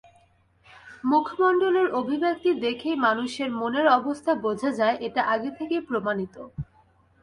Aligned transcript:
মুখমণ্ডলের 1.03 1.87
অভিব্যক্তি 1.91 2.51
দেখেই 2.65 2.95
মানুষের 3.05 3.49
মনের 3.51 3.87
অবস্থা 3.99 4.31
বোঝা 4.45 4.69
যায়, 4.79 4.95
এটা 5.07 5.21
আগে 5.33 5.49
থেকেই 5.57 5.81
প্রমাণিত। 5.89 6.35